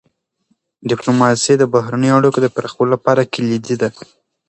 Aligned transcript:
ډيپلوماسي 0.89 1.53
د 1.57 1.63
بهرنیو 1.73 2.17
اړیکو 2.19 2.39
د 2.41 2.47
پراخولو 2.55 2.93
لپاره 2.95 3.29
کلیدي 3.33 3.75
ده. 3.81 3.89